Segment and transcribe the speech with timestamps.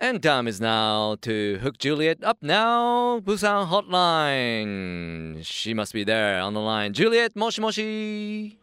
[0.00, 3.18] And time is now to hook Juliet up now.
[3.18, 5.44] Busan Hotline.
[5.44, 6.92] She must be there on the line.
[6.92, 8.58] Juliet, moshi moshi.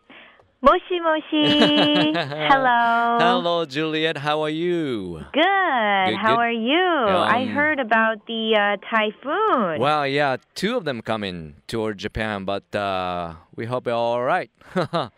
[0.61, 2.13] Moshi moshi.
[2.15, 3.17] Hello.
[3.19, 4.17] Hello, Juliet.
[4.19, 5.25] How are you?
[5.33, 5.43] Good.
[5.43, 6.39] Good, How good.
[6.39, 6.81] are you?
[6.81, 9.79] I Um, heard about the uh, typhoon.
[9.81, 14.49] Well, yeah, two of them coming toward Japan, but uh, we hope you're all right.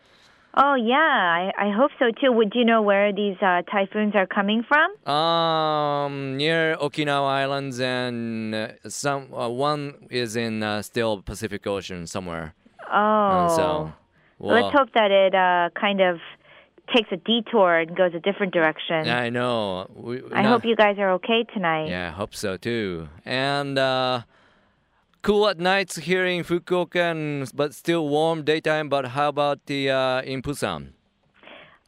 [0.54, 2.32] oh yeah, I, I hope so too.
[2.32, 4.88] Would you know where these uh, typhoons are coming from?
[5.12, 12.06] um, near Okinawa Islands, and uh, some uh, one is in uh, still Pacific Ocean
[12.06, 12.54] somewhere.
[12.92, 13.42] Oh.
[13.42, 13.92] And so,
[14.40, 16.18] Let's hope that it uh, kind of
[16.94, 19.08] takes a detour and goes a different direction.
[19.08, 19.90] I know.
[19.94, 21.88] We, I no- hope you guys are okay tonight.
[21.88, 23.08] Yeah, I hope so too.
[23.24, 24.22] And uh,
[25.22, 28.88] cool at nights here in Fukuoka, but still warm daytime.
[28.88, 30.92] But how about the uh, in Busan?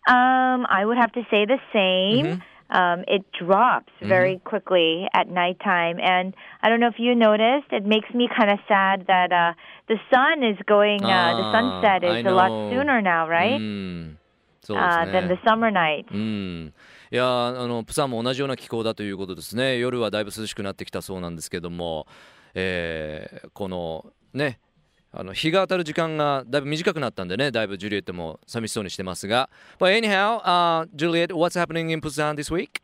[0.08, 2.26] Um, I would have to say the same.
[2.26, 2.40] Mm-hmm.
[2.72, 7.72] Um, it drops very quickly at nighttime, and I don't know if you noticed.
[7.72, 9.54] It makes me kind of sad that uh,
[9.88, 11.02] the sun is going.
[11.02, 13.58] Uh, the Ah, sunset I is a lot sooner now, right?
[13.58, 14.18] うん
[14.62, 15.12] そうです Uh, ね。
[15.12, 16.06] than the summer night.
[16.12, 16.72] うん、
[17.10, 22.06] いやあのプサンも同じような気候だということですね夜はだいぶ涼しくなってきたそうなんですけども、
[22.53, 24.59] えーこのね
[25.17, 32.81] あの日が当たる時間がだいぶ短くなったんでねだいぶジュリエットも寂しそうにしてますが But anyhow、uh, Juliet what's happening in Busan this week?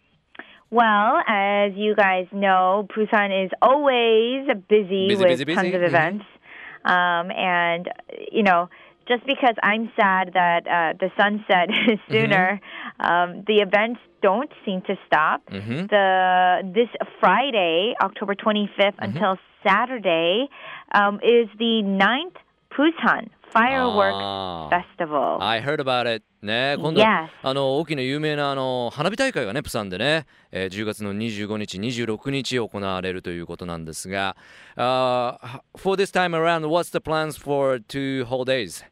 [0.71, 5.55] Well, as you guys know, Busan is always busy, Busy, with busy, busy.
[5.55, 5.88] tons of Mhm.
[5.88, 6.25] events.
[6.85, 7.89] Um, and,
[8.31, 8.69] you know,
[9.05, 12.13] just because I'm sad that uh, the sunset is Mm-hmm.
[12.13, 12.61] sooner,
[13.02, 15.41] um, the events don't seem to stop.
[15.52, 15.89] Mhm.
[15.89, 16.88] The this
[17.19, 19.03] Friday, October 25th, Mm-hmm.
[19.17, 20.48] until Saturday,
[20.95, 22.34] um, is the ninth
[22.70, 24.69] Busan Fireworks Ah.
[24.70, 25.39] Festival.
[25.41, 27.28] I heard about it ね今度、Yes.
[27.42, 34.37] あの大きな有名なあの花火大会がねプサンでね、えー10月の25日26日行われるということなんですが、
[34.77, 35.37] uh,
[35.77, 38.84] For this time around what's the plans for two whole days?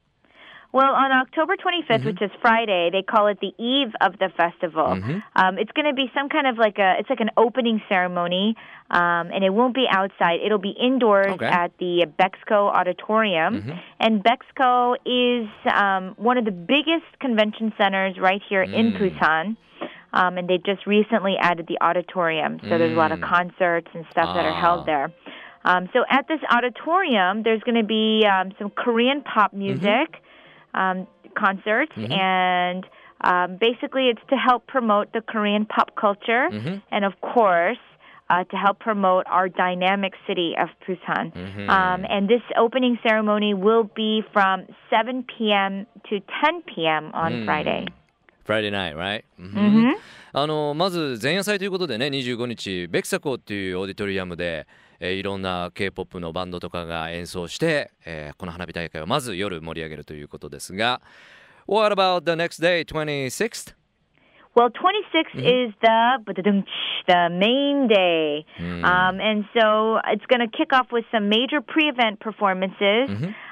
[0.74, 2.06] Well, on October 25th, Mm-hmm.
[2.08, 4.88] which is Friday, they call it the eve of the festival.
[4.98, 5.18] Mm-hmm.
[5.36, 8.56] Um, it's going to be some kind of like a, it's like an opening ceremony,
[8.90, 10.40] um, and it won't be outside.
[10.44, 11.44] It'll be indoors Okay.
[11.46, 11.62] Mm-hmm.
[11.64, 13.72] at the Bexco Auditorium.
[14.00, 18.98] And Bexco is um, one of the biggest convention centers right here in Mm.
[18.98, 19.56] Busan.
[20.12, 24.04] Um, and they just recently added the auditorium, so there's a lot of concerts and
[24.12, 24.56] stuff that are Mm.
[24.58, 24.60] Ah.
[24.60, 25.12] held there.
[25.64, 30.08] Um, so at this auditorium, there's going to be um, some Korean pop music
[30.73, 32.85] um, concerts, and
[33.21, 36.47] um, basically it's to help promote the Korean pop culture,
[36.91, 37.77] and of course.
[38.31, 41.35] Uh, to help promote our dynamic city of Busan.
[41.67, 45.87] Um, and this opening ceremony will be from 7 p.m.
[46.11, 47.09] to 10 p.m.
[47.15, 47.87] on Friday.
[48.45, 49.23] Friday night, right?
[49.39, 49.95] うん
[50.31, 54.67] あのまず前夜祭ということでね25日ベクサコっていうオーディトリアムで、
[55.03, 61.01] えーいろんな K-POP のバンドとかが演奏して、えーこの花火大会をまず夜盛り上げるということですが
[61.67, 63.75] What about the next day, 26th?
[64.55, 66.65] Well, 26th is the ba-da-dum,
[67.07, 68.43] the main day,
[68.83, 73.09] um, and so it's going to kick off with some major pre-event performances.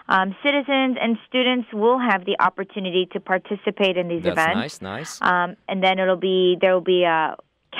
[0.10, 5.22] Um, citizens and students will have the opportunity to participate in these That's events, nice,
[5.22, 5.22] nice.
[5.22, 7.36] um, and then it'll be there will be a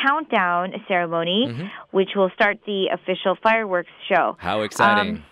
[0.07, 4.37] countdown ceremony, which will start the official fireworks show.
[4.39, 5.17] How exciting.
[5.17, 5.25] Um,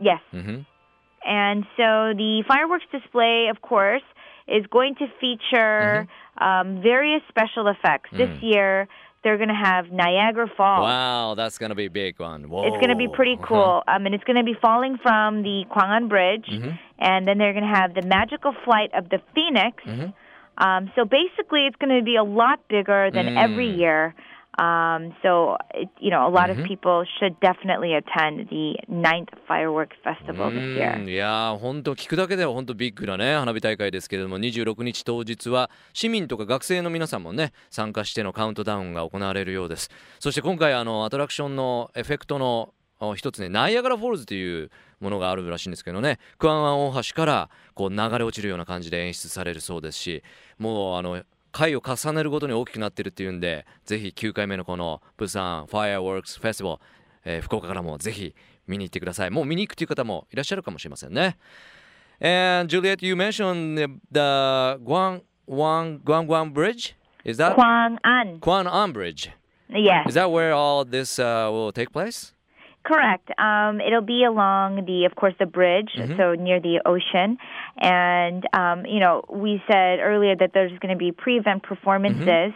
[0.00, 0.20] Yes.
[0.32, 0.66] Mhm.
[1.24, 4.02] And so the fireworks display, of course,
[4.48, 6.06] is going to feature
[6.38, 8.10] um, various special effects.
[8.12, 8.88] This year,
[9.22, 10.82] they're going to have Niagara Falls.
[10.82, 12.50] Wow, that's gonna be a big one.
[12.50, 12.64] Whoa.
[12.66, 13.82] It's going to be pretty cool.
[13.88, 16.46] Um, and it's going to be falling from the Kwang'an Bridge.
[16.98, 19.82] And then they're going to have the magical flight of the Phoenix.
[20.56, 24.14] Um, so basically, it's going to be a lot bigger than every year.
[24.56, 29.96] Um, so, it, you know, a lot of people should definitely attend the ninth fireworks
[30.04, 30.96] festival this う year.
[31.04, 39.90] んいやー本当聞くだけでは本当ビッグなね花火大会ですけれども26日当日は市民とか学生の皆さんもね参加してのカウントダウンが行われるようです
[40.20, 46.18] そして今回あのアトラクションのエフェクトのお一つねナイアガラフォールズというものがあるらしいんですけどね。
[46.38, 50.22] クアンアン大橋からこう流れ落ちるような感じで演出されるそうですし
[50.58, 56.80] もうあの回を重ねるごとに大きくなってるっていうんでぜひ9回目のこのプサンファイアワークスフェスティバル、
[57.24, 58.34] えー福岡からもぜひ
[58.66, 59.30] 見に行ってください。
[59.30, 61.36] もう見に行くという方もいらっしゃるかもしれませんね。
[62.20, 64.20] And Juliet you mentioned the, the
[64.84, 66.96] Guang Guang Guang Guang Bridge?
[67.24, 68.40] Is that Gwangan.
[68.40, 69.30] Guan An Bridge.
[69.70, 70.06] Yes.
[70.08, 72.33] is that where all this uh, will take place?
[72.84, 73.30] Correct.
[73.38, 77.38] Um, it'll be along the, of course, the bridge, so near the ocean.
[77.78, 82.52] And, um, you know, we said earlier that there's going to be pre event performances.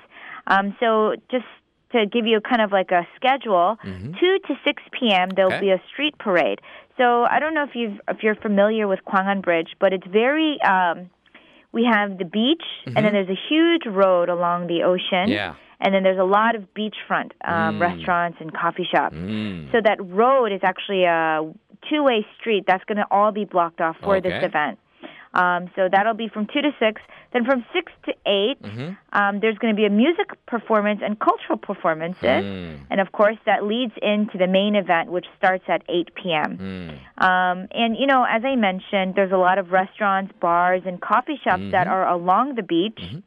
[0.47, 1.47] Um, so just
[1.93, 5.31] to give you kind of like a schedule, 2 to 6 p.m.
[5.35, 5.61] there'll Okay.
[5.61, 6.61] be a street parade.
[6.99, 10.61] So I don't know if you've if you're familiar with Kwangan Bridge, but it's very
[10.63, 11.09] um
[11.73, 15.31] we have the beach and then there's a huge road along the ocean.
[15.31, 15.55] Yeah.
[15.81, 17.81] And then there's a lot of beachfront um, Mm.
[17.81, 19.15] restaurants and coffee shops.
[19.17, 19.71] Mm.
[19.73, 21.53] So that road is actually a
[21.89, 24.79] two-way street that's going to all be blocked off for this event.
[25.35, 27.01] Um, so that'll be from two to six.
[27.33, 28.97] Then from six to 8 Mhm.
[29.13, 32.79] um, there's going to be a music performance and cultural performances, Mm.
[32.91, 36.57] and of course that leads into the main event, which starts at 8 p.m.
[36.59, 37.23] Mm.
[37.25, 41.39] Um, and you know, as I mentioned, there's a lot of restaurants, bars, and coffee
[41.45, 41.91] shops that Mhm.
[41.91, 42.99] are along the beach.
[42.99, 43.23] Mhm.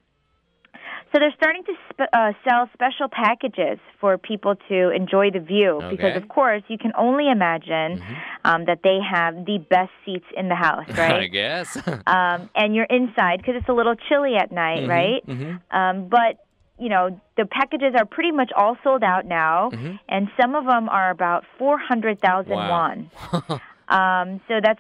[1.12, 5.82] So they're starting to sp- uh, sell special packages for people to enjoy the view
[5.90, 8.02] because, of course, you can only imagine
[8.46, 11.22] um, that they have the best seats in the house, right?
[11.24, 11.76] I guess.
[12.08, 15.26] um, and you're inside because it's a little chilly at night, right?
[15.28, 15.62] Mhm.
[15.72, 16.46] Um, but
[16.80, 20.00] you know, the packages are pretty much all sold out now, Mhm.
[20.10, 22.70] and some of them are about four hundred thousand Wow.
[22.70, 23.60] won.
[23.92, 24.80] Um, so that's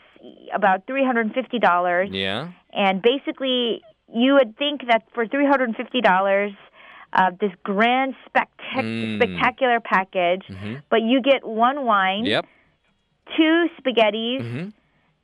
[0.55, 2.09] about three hundred and fifty dollars.
[2.11, 2.47] yeah.
[2.71, 3.81] And basically,
[4.13, 6.51] you would think that for three hundred and fifty dollars,
[7.13, 8.47] uh, this grand spectac-
[8.83, 9.17] Mm.
[9.17, 10.81] spectacular package, Mhm.
[10.89, 12.45] but you get one wine, Yep.
[13.37, 14.73] two spaghettis, Mhm.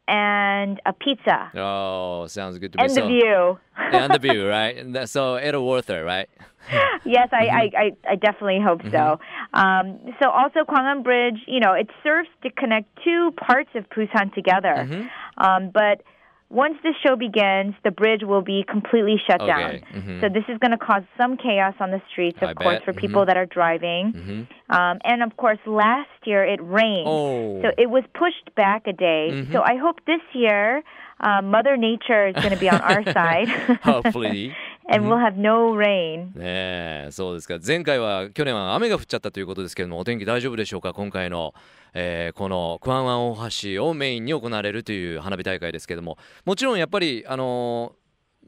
[0.07, 2.84] and a pizza, Oh, sounds good to me.
[2.84, 3.60] and the So- view.
[3.94, 4.75] And the view, right?
[4.94, 6.28] That- So it'll worth it, right?
[7.06, 7.56] yes, I, Mm-hmm.
[7.57, 9.19] I, I, I definitely hope so.
[9.54, 14.34] Um, so also Gwangan Bridge, you know, it serves to connect two parts of Busan
[14.34, 14.75] together.
[14.75, 15.10] Mhm.
[15.38, 16.01] Um, but
[16.50, 19.48] once the show begins, the bridge will be completely shut Okay.
[19.48, 19.82] down.
[19.94, 20.22] Mhm.
[20.22, 22.84] So this is going to cause some chaos on the streets, of I course, bet.
[22.86, 24.14] for people that are driving.
[24.14, 24.48] Mhm.
[24.76, 27.08] Um, and of course, last year it rained.
[27.08, 27.62] Oh.
[27.64, 29.30] So it was pushed back a day.
[29.32, 29.52] Mhm.
[29.52, 30.84] So I hope this year
[31.20, 33.50] um, Mother Nature is going to be on our side.
[33.82, 34.56] Hopefully.
[34.89, 36.38] and we'll have no rain.
[36.38, 37.57] ねそうですか。
[37.66, 40.94] 前回は去年は雨が降っちゃったということですけどもお天気大丈夫でしょうか？
[40.94, 41.54] 今回の、
[41.94, 47.98] えーこのクアンワン大橋をメインに行われるという花火大会ですけどももちろんやっぱりあのー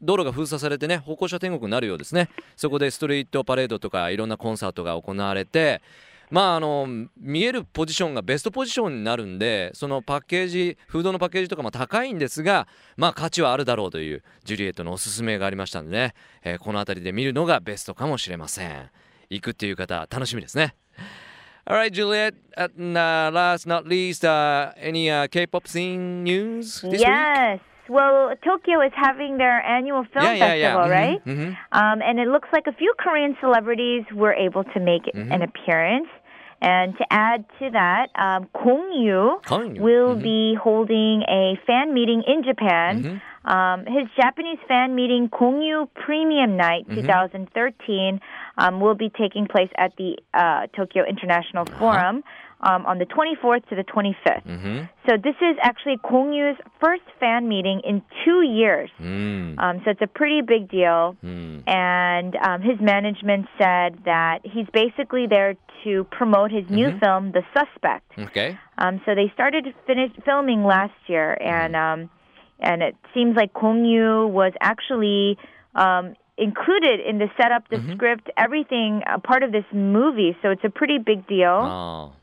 [0.01, 2.29] 道路が封鎖されてね歩行者天国になるようですね。
[2.55, 5.81] そこでストリートパレードとかいろんなコンサートが行われて
[6.31, 6.87] まああの
[7.19, 12.67] 見えるポジションがベストポジションになるんでそのパッケージフードのパッケージとかも高いんですが
[12.97, 18.89] まあ価値はあるだろうというジュリエットのおすすめがありましたんでね、えーこの辺りで見るのがベストかもしれません
[19.29, 20.75] 行くっていう方楽しみですね
[21.65, 27.01] Alright Juliet and uh, last not least uh, any uh, K-pop scene news this week?
[27.01, 27.59] yes.
[27.87, 31.25] Well, Tokyo is having their annual film yeah yeah yeah festival, Mhm, right?
[31.25, 31.57] mhm.
[31.71, 35.31] Um, and it looks like a few Korean celebrities were able to make Mm-hmm.
[35.31, 36.07] an appearance.
[36.61, 40.23] And to add to that, um, Gong Yoo Gong Yoo, will mhm.
[40.23, 43.03] be holding a fan meeting in Japan.
[43.03, 43.21] Mhm.
[43.45, 47.01] Um, his Japanese fan meeting, Gong Yoo Premium Night Mm-hmm.
[47.01, 48.19] 2013,
[48.57, 51.79] um, will be taking place at the uh, Tokyo International Uh-huh.
[51.79, 52.23] Forum
[52.61, 54.45] um, on the 24th to the 25th.
[54.45, 54.83] Mm-hmm.
[55.07, 58.89] So this is actually Gong Yoo's first fan meeting in two years.
[58.99, 59.57] Mm.
[59.57, 61.15] Um, so it's a pretty big deal.
[61.23, 61.67] Mm.
[61.67, 66.75] And um, his management said that he's basically there to promote his mm-hmm.
[66.75, 68.11] new film, The Suspect.
[68.17, 68.57] Okay.
[68.77, 71.47] Um, so they started finish filming last year, mm-hmm.
[71.47, 72.09] and um,
[72.59, 75.37] and it seems like Gong Yoo was actually
[75.75, 77.93] um, included in the setup, the mm-hmm.
[77.93, 80.35] script, everything, a part of this movie.
[80.41, 81.47] So it's a pretty big deal.
[81.47, 82.13] Oh.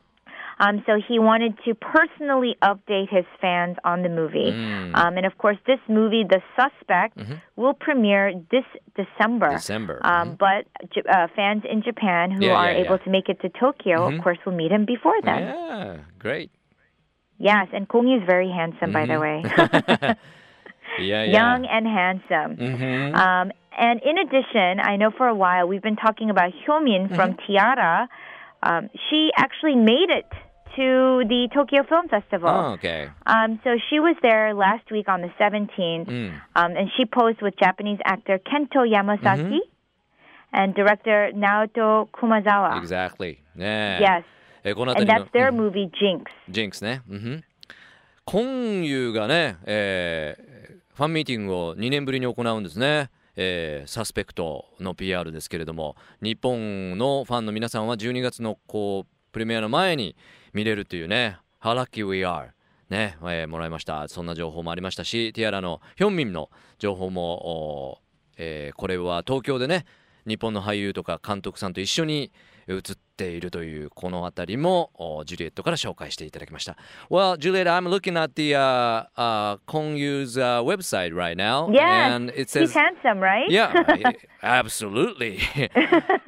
[0.59, 4.53] Um, so he wanted to personally update his fans on the movie.
[4.53, 4.97] Mm.
[4.97, 7.19] Um, and of course, this movie, The Suspect,
[7.57, 8.65] will premiere this
[8.97, 9.51] December.
[9.51, 10.01] December.
[10.03, 13.05] Um, But J- uh, fans in Japan who Yeah, are yeah, able yeah.
[13.05, 14.17] to make it to Tokyo, Mhm.
[14.17, 15.43] of course, will meet him before then.
[15.43, 16.51] yeah great
[17.39, 19.43] Yes, and Kong is very handsome, by the way.
[20.99, 22.57] yeah yeah Young and handsome.
[22.57, 23.15] Mhm.
[23.15, 27.35] Um, and in addition, I know for a while we've been talking about Hyomin from
[27.35, 27.47] Mm-hmm.
[27.47, 28.09] T-ara.
[28.63, 30.25] Um, she actually made it
[30.77, 32.49] to the Tokyo Film Festival.
[32.49, 36.91] Oh, OK Um, so she was there last week on the 17th, うん um, and
[36.97, 39.59] she posed with Japanese actor Kento Yamasaki Mm-hmm.
[40.53, 42.79] and director Naoto Kumazawa.
[42.81, 44.25] Exactly ねえ Yes,
[44.65, 46.25] えこの and 辺りの that's their うん movie Jinx.
[46.49, 47.03] ジンクスね。
[47.09, 47.45] うん。
[48.25, 50.57] 今湯がね、えー
[50.97, 53.11] ファンミーティングを2年ぶりに行うんですね。
[53.37, 60.17] えーサスペクトの PR ですけれども、日本のファンの皆さんは12月のこうプレミアの前に
[60.57, 62.49] 見れるというね、How lucky we are。
[62.89, 64.09] ね、えーもらいました。
[64.09, 67.99] そんな情報もありましたし、ティアラのヒョンミンの情報も、お
[68.39, 69.85] えーこれは東京でね、
[70.27, 72.33] 日本の俳優とか監督さんと一緒に
[72.69, 72.81] 映っ
[73.17, 76.77] ているというこの辺りもおジュリエットから紹介していただきました
[77.09, 81.83] Well, Juliet, I'm looking at the uh, uh, Kongyu's uh, website right now Yes,
[82.13, 83.49] and it he's says handsome, right?
[83.49, 83.73] Yeah,
[84.43, 85.39] absolutely.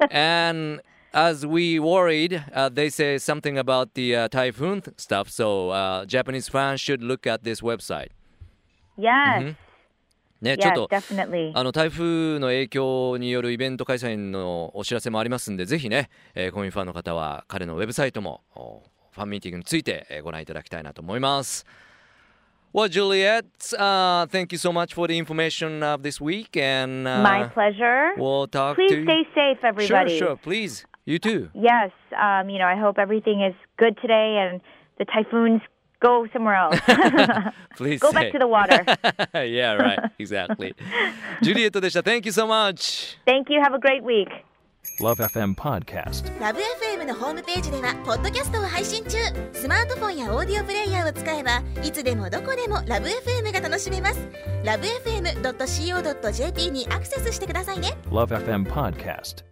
[0.09, 0.81] and
[1.13, 5.29] as we worried, uh, they say something about the uh, typhoon stuff.
[5.29, 8.09] So uh, Japanese fans should look at this website.
[8.97, 9.55] Yes.
[10.41, 11.51] ね、ちょっと definitely.
[11.53, 21.65] あの台風の影響によるイベント開催のお知らせもありますんで、ぜひね、えー、コミンファンの方は彼のウェブサイトもおファンミーティングについて、えーご覧いただきたいなと思います。
[22.71, 23.45] Well, Juliet,
[23.77, 28.13] uh, thank you so much for the information of this week, and uh, My pleasure.
[28.15, 29.03] we'll talk Please to you.
[29.03, 30.17] stay safe, everybody.
[30.19, 30.85] Sure, sure, please.
[31.08, 31.50] You too.
[31.54, 31.90] Yes.
[32.12, 34.60] Um, you know, I hope everything is good today and
[34.98, 35.60] the typhoons
[36.00, 36.78] go somewhere else.
[37.76, 38.14] Please go say.
[38.14, 38.84] back to the water.
[39.34, 39.98] yeah, right.
[40.18, 40.74] Exactly.
[41.42, 42.00] ジュリエットでした。
[42.00, 43.18] Thank you so much.
[43.26, 43.60] Thank you.
[43.60, 44.28] Have a great week.
[45.00, 46.40] Love FM Podcast.
[46.40, 49.16] ラブ f m のホームページではポッドキャストを配信中
[49.52, 54.28] スマートフォンやオーディオプレイヤーを使えばいつでもどこでもラブ f m が楽しめます
[54.62, 59.47] ラブ FM.co.jp にアクセスしてくださいね Love FM Podcast.